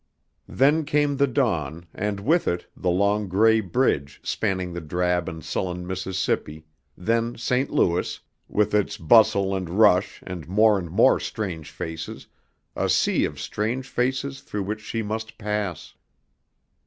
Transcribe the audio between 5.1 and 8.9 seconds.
and sullen Mississippi, then St. Louis, with